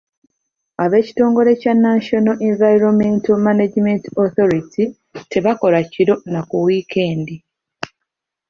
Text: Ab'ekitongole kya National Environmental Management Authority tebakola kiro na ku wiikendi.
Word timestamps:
Ab'ekitongole 0.83 1.51
kya 1.61 1.73
National 1.87 2.35
Environmental 2.49 3.37
Management 3.47 4.03
Authority 4.23 4.83
tebakola 5.31 5.79
kiro 5.93 6.15
na 6.31 6.41
ku 6.49 6.55
wiikendi. 6.65 7.35